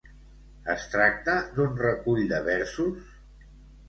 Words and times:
Es 0.75 0.85
tracta 0.93 1.35
d'un 1.57 1.75
recull 1.81 2.21
de 2.31 2.39
versos? 2.47 3.13